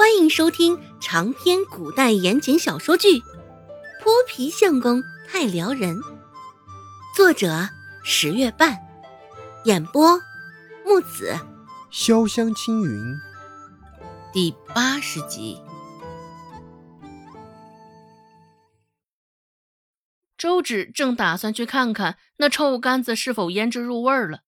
[0.00, 3.08] 欢迎收听长篇古代言情小说剧
[4.02, 5.94] 《泼皮相公太撩人》，
[7.14, 7.68] 作者
[8.02, 8.78] 十月半，
[9.66, 10.18] 演播
[10.86, 11.36] 木子
[11.92, 13.14] 潇湘青云，
[14.32, 15.60] 第八十集。
[20.38, 24.44] 周芷正打算去看看那臭干子是否腌制入味了，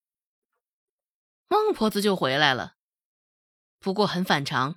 [1.46, 2.76] 孟婆子就回来了。
[3.78, 4.76] 不过很反常，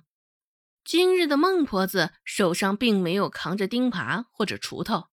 [0.86, 5.08] 今日的孟婆子手上并没有扛着钉耙或者锄头，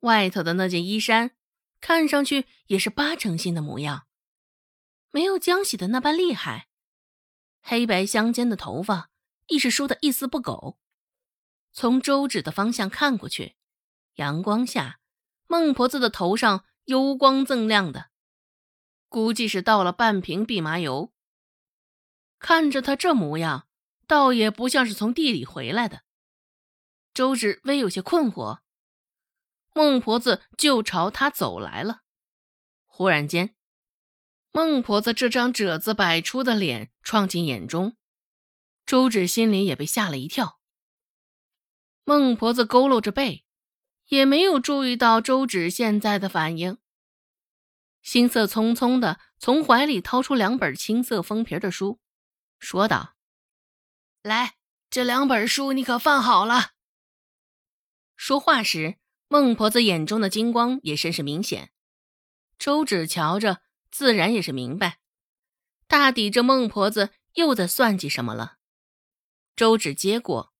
[0.00, 1.32] 外头的那件衣衫
[1.78, 4.06] 看上去也是八成新的模样，
[5.10, 6.70] 没有浆洗的那般厉害。
[7.60, 9.10] 黑白相间的头发
[9.48, 10.78] 亦是梳得一丝不苟。
[11.74, 13.56] 从周芷的方向看过去。
[14.14, 15.00] 阳光下，
[15.48, 18.08] 孟婆子的头上油光锃亮的，
[19.10, 21.12] 估计是倒了半瓶蓖麻油。
[22.38, 23.68] 看着她这模样，
[24.12, 26.02] 倒也不像是从地里回来的。
[27.14, 28.58] 周芷微有些困惑，
[29.72, 32.02] 孟婆子就朝他走来了。
[32.84, 33.56] 忽然间，
[34.50, 37.96] 孟婆子这张褶子百出的脸撞进眼中，
[38.84, 40.60] 周芷心里也被吓了一跳。
[42.04, 43.46] 孟婆子佝偻着背。
[44.08, 46.76] 也没有注意到周芷现在的反应，
[48.02, 51.98] 心色匆匆的从怀里掏出两本青色封皮的书，
[52.58, 53.14] 说道
[54.22, 54.56] ：“来，
[54.88, 56.72] 这两本书你可放好了。”
[58.16, 61.72] 说话时，孟婆子眼中的金光也甚是明显。
[62.58, 65.00] 周芷瞧着，自然也是明白，
[65.88, 68.58] 大抵这孟婆子又在算计什么了。
[69.56, 70.54] 周芷接过，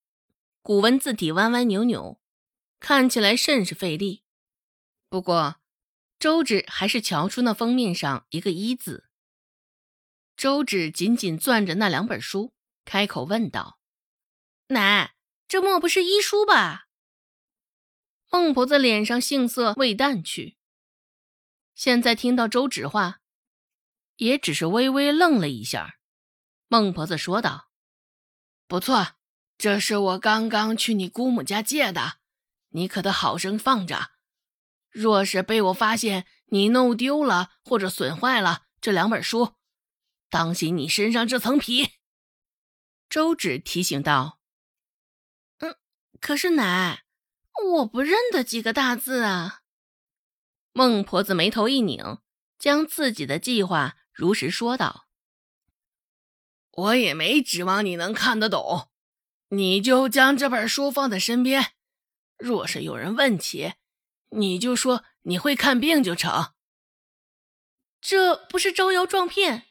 [0.60, 2.20] 古文字体歪歪扭扭。
[2.80, 4.24] 看起来甚是费力，
[5.08, 5.60] 不过
[6.18, 9.08] 周芷还是瞧出那封面上一个“一”字。
[10.36, 12.52] 周芷紧紧攥着那两本书，
[12.84, 13.78] 开口问道
[14.69, 15.14] ：“奶，
[15.48, 16.89] 这莫不是医书吧？”
[18.30, 20.57] 孟婆子脸上杏色未淡去，
[21.74, 23.20] 现在听到周芷话，
[24.17, 25.98] 也只是微微愣了一下。
[26.68, 27.70] 孟婆子说道
[28.67, 29.17] ：“不错，
[29.58, 32.20] 这是我刚刚去你姑母家借的。”
[32.74, 34.12] 你可得好生放着，
[34.89, 39.57] 若是被我发现你弄丢了或者损坏了这两本书，
[40.30, 41.90] 当心你身上这层皮。”
[43.12, 44.40] 周芷提醒道。
[45.61, 45.77] “嗯，
[46.18, 47.05] 可是奶，
[47.74, 49.61] 我不认得几个大字啊。”
[50.73, 52.20] 孟婆子眉头一拧，
[52.58, 55.08] 将自己的计划如实说道
[56.72, 58.89] ：“我也没指望你能看得懂，
[59.48, 61.74] 你就将这本书放在身边。”
[62.40, 63.74] 若是有人问起，
[64.30, 66.55] 你就说你会看病就成。
[68.01, 69.67] 这不是招摇撞骗。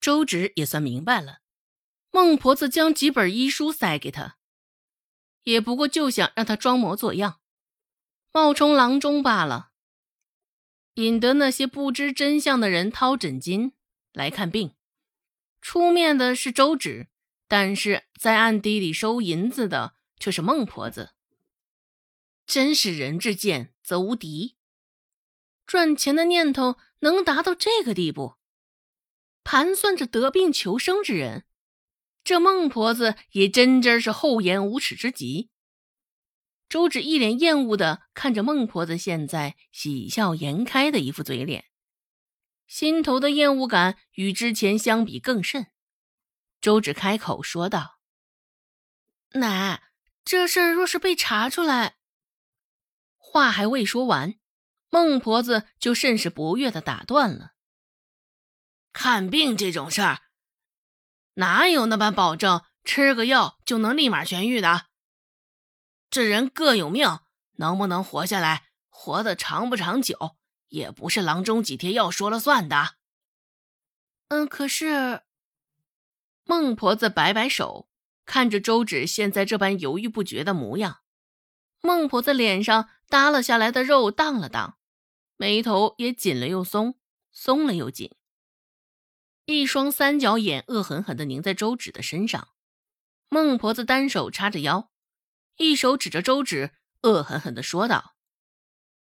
[0.00, 1.43] 周芷也算明白了，
[2.14, 4.36] 孟婆子将几本医书塞给他，
[5.42, 7.40] 也不过就想让他装模作样，
[8.30, 9.72] 冒充郎中罢了，
[10.94, 13.72] 引得那些不知真相的人掏诊金
[14.12, 14.76] 来看病。
[15.60, 17.08] 出面的是周芷，
[17.48, 21.14] 但是在暗地里收银子的却是孟婆子。
[22.46, 24.54] 真是人至贱则无敌，
[25.66, 28.36] 赚钱的念头能达到这个地步，
[29.42, 31.44] 盘算着得病求生之人，
[32.24, 35.50] 这孟婆子也真真是厚颜无耻之极。
[36.68, 41.66] 周芷一脸厌恶的看着孟婆子现在喜笑颜开的一副嘴脸，
[42.66, 45.66] 心头的厌恶感与之前相比更甚。
[46.60, 47.98] 周芷开口说道
[49.38, 49.82] ：“奶，
[50.24, 51.96] 这事儿若是被查出来……”
[53.18, 54.36] 话还未说完，
[54.88, 57.52] 孟婆子就甚是不悦的打断了。
[58.92, 60.22] 看病这种事儿，
[61.34, 64.86] 哪有那般保证吃个药就能立马痊愈的？
[66.10, 67.20] 这人各有命，
[67.56, 70.36] 能不能活下来，活得长不长久，
[70.68, 72.94] 也不是郎中几贴药说了算的。
[74.28, 75.22] 嗯，可是，
[76.44, 77.88] 孟婆子摆摆手，
[78.24, 81.00] 看着周芷现在这般犹豫不决的模样。
[81.80, 84.78] 孟婆子脸上耷拉下来的肉荡了荡，
[85.36, 86.98] 眉头也紧了又松，
[87.32, 88.14] 松了又紧，
[89.46, 92.48] 一双三角眼恶狠狠地凝在周芷的身上。
[93.28, 94.90] 孟婆子单手叉着腰，
[95.56, 98.16] 一手指着周芷，恶狠狠地说道：“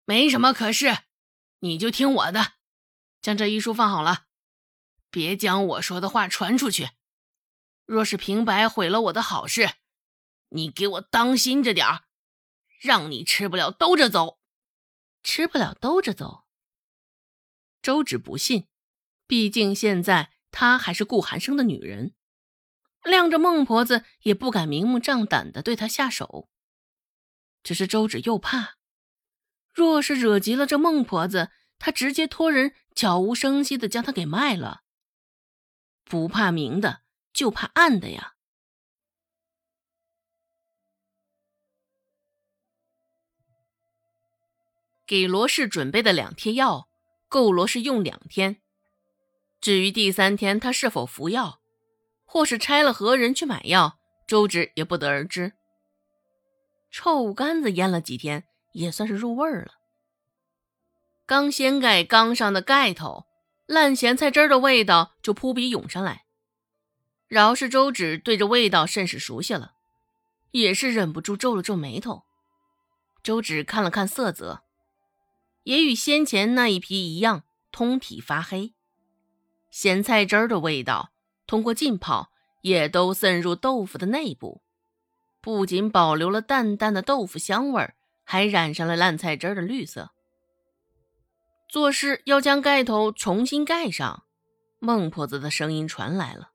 [0.05, 0.99] 没什么可是，
[1.59, 2.53] 你就听我的，
[3.21, 4.25] 将这医书放好了，
[5.09, 6.91] 别将我说的话传出去。
[7.85, 9.69] 若是平白毁了我的好事，
[10.49, 12.05] 你给我当心着点儿。”
[12.83, 14.41] 让你吃不了兜着走，
[15.23, 16.43] 吃不了兜着走。
[17.81, 18.67] 周芷不信，
[19.27, 22.13] 毕竟现在她还是顾寒生的女人。
[23.03, 26.49] 晾着孟婆子也不敢明目张胆的对她下手。
[27.61, 28.75] 只是周芷又怕，
[29.73, 34.83] 若是惹急了这孟婆子，她直接托人悄无声息的将她给卖了。
[36.05, 38.35] 不怕明的，就怕暗的呀。
[45.05, 46.89] 给罗氏准备的两贴药，
[47.27, 48.62] 够罗氏用两天。
[49.63, 51.61] 至于第三天他是否服药，
[52.25, 55.53] 或是拆了何人去买药，周芷也不得而知。
[56.91, 58.43] 臭干子腌了几天，
[58.73, 59.75] 也算是入味儿了。
[61.25, 63.25] 刚掀盖缸上的盖头，
[63.65, 66.25] 烂咸菜汁的味道就扑鼻涌上来。
[67.29, 69.75] 饶是周芷对这味道甚是熟悉了，
[70.51, 72.23] 也是忍不住皱了皱眉头。
[73.23, 74.63] 周芷看了看色泽，
[75.63, 78.73] 也与先前那一批一样，通体发黑。
[79.73, 81.13] 咸菜汁儿的味道
[81.47, 82.31] 通过浸泡，
[82.61, 84.61] 也都渗入豆腐的内部，
[85.41, 90.11] 不仅保留了淡淡的豆腐香味儿，还染上了烂菜汁儿的绿色。
[91.67, 94.25] 做事要将盖头重新盖上，
[94.77, 96.51] 孟婆子的声音传来了：“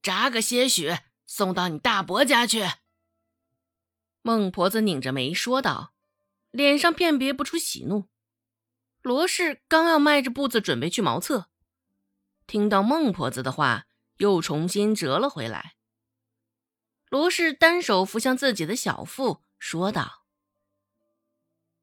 [0.00, 2.64] 扎个些许，送到你大伯家去。”
[4.22, 5.92] 孟婆子拧着眉说道，
[6.50, 8.08] 脸上辨别不出喜怒。
[9.02, 11.47] 罗氏刚要迈着步子准备去茅厕。
[12.48, 13.84] 听到孟婆子的话，
[14.16, 15.76] 又重新折了回来。
[17.10, 20.24] 罗氏单手扶向自己的小腹，说道：“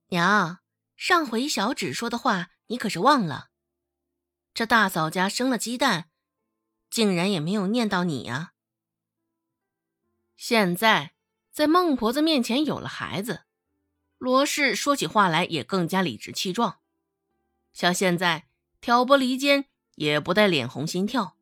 [0.10, 0.62] 娘，
[0.96, 3.52] 上回小芷说的话，你可是忘了？
[4.56, 6.10] 这大嫂家生了鸡蛋，
[6.90, 8.54] 竟然也没有念到你呀。
[10.36, 11.14] 现在
[11.52, 13.46] 在孟婆子面前有了孩子，
[14.18, 16.80] 罗氏说起话来也更加理直气壮。
[17.72, 18.48] 像现在
[18.82, 21.36] 挑拨离间。”也不带脸红心跳，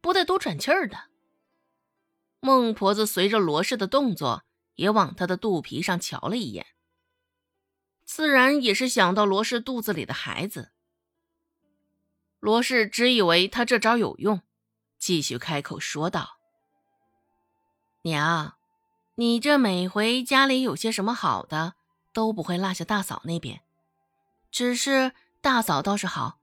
[0.00, 1.08] 不带多喘气儿的。
[2.40, 4.44] 孟婆子随着罗氏的动作，
[4.76, 6.66] 也往她的肚皮上瞧了一眼，
[8.04, 10.70] 自然也是想到罗氏肚子里的孩子。
[12.38, 14.42] 罗氏只以为他这招有用，
[14.96, 16.38] 继续开口说道
[18.02, 18.56] ：“娘，
[19.16, 21.74] 你这每回家里有些什么好的，
[22.12, 23.62] 都不会落下大嫂那边。
[24.52, 26.37] 只是大嫂倒是好。”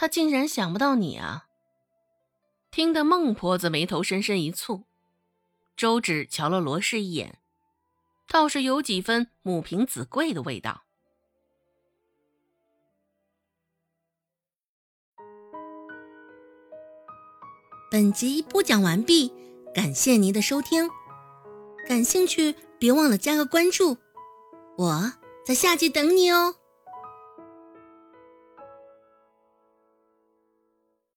[0.00, 1.46] 他竟然想不到你啊！
[2.70, 4.84] 听得孟婆子眉头深深一蹙，
[5.76, 7.40] 周芷瞧了罗氏一眼，
[8.28, 10.84] 倒是有几分母凭子贵的味道。
[17.90, 19.32] 本集播讲完毕，
[19.74, 20.88] 感谢您的收听。
[21.88, 23.96] 感兴趣别忘了加个关注，
[24.76, 25.12] 我
[25.44, 26.57] 在下集等你哦。